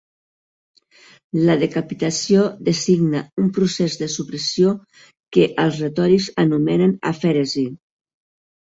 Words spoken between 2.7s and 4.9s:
designa un procés de supressió